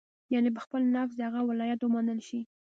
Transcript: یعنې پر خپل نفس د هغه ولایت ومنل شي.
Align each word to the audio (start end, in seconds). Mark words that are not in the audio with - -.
یعنې 0.33 0.49
پر 0.55 0.61
خپل 0.65 0.81
نفس 0.95 1.13
د 1.15 1.21
هغه 1.27 1.41
ولایت 1.49 1.79
ومنل 1.81 2.19
شي. 2.27 2.39